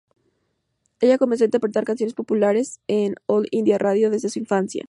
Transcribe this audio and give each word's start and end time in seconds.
Ella 0.99 1.19
comenzó 1.19 1.43
a 1.43 1.45
interpretar 1.45 1.83
canciones 1.85 2.15
populares 2.15 2.79
en 2.87 3.13
All 3.27 3.47
India 3.51 3.77
Radio 3.77 4.09
desde 4.09 4.29
su 4.29 4.39
infancia. 4.39 4.79